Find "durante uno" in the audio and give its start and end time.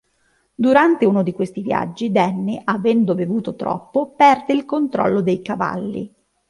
0.55-1.21